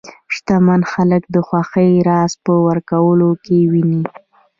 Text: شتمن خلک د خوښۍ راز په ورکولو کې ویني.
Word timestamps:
شتمن 0.35 0.81
خلک 0.91 1.23
د 1.35 1.37
خوښۍ 1.47 1.91
راز 2.07 2.31
په 2.43 2.53
ورکولو 2.67 3.29
کې 3.43 3.57
ویني. 3.71 4.03